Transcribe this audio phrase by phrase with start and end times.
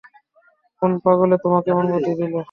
[0.81, 2.33] কোন পাগলে তোমাকে এমন বুদ্ধি দিল?